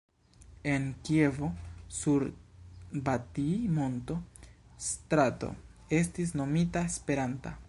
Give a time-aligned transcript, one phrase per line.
[0.75, 1.49] En Kievo,
[1.97, 2.25] sur
[3.09, 4.17] Batij-monto
[4.89, 5.51] strato
[6.03, 7.59] estis nomita Esperanta.